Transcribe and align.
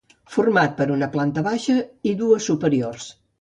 Format 0.35 0.71
per 0.79 0.87
una 0.93 1.09
planta 1.17 1.43
baixa 1.49 1.77
i 2.13 2.15
dues 2.23 2.49
superiors. 2.53 3.07